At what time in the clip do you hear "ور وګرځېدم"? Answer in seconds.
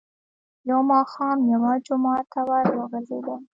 2.49-3.41